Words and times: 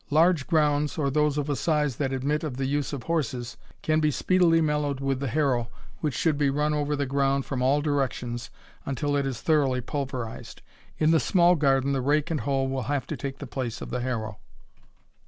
Large 0.09 0.47
grounds, 0.47 0.97
or 0.97 1.11
those 1.11 1.37
of 1.37 1.47
a 1.47 1.55
size 1.55 1.97
that 1.97 2.11
admit 2.11 2.43
of 2.43 2.57
the 2.57 2.65
use 2.65 2.91
of 2.91 3.03
horses, 3.03 3.55
can 3.83 3.99
be 3.99 4.09
speedily 4.09 4.59
mellowed 4.59 4.99
with 4.99 5.19
the 5.19 5.27
harrow, 5.27 5.69
which 5.99 6.15
should 6.15 6.39
be 6.39 6.49
run 6.49 6.73
over 6.73 6.95
the 6.95 7.05
ground 7.05 7.45
from 7.45 7.61
all 7.61 7.83
directions 7.83 8.49
until 8.83 9.15
it 9.15 9.27
is 9.27 9.41
thoroughly 9.41 9.79
pulverized. 9.79 10.63
In 10.97 11.11
the 11.11 11.19
small 11.19 11.53
garden 11.55 11.93
the 11.93 12.01
rake 12.01 12.31
and 12.31 12.39
hoe 12.41 12.63
will 12.63 12.81
have 12.89 13.05
to 13.05 13.15
take 13.15 13.37
the 13.37 13.45
place 13.45 13.79
of 13.79 13.91
the 13.91 14.01
harrow. 14.01 14.39